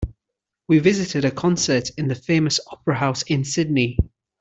[0.67, 3.99] We visited a concert in the famous opera house in Sydney.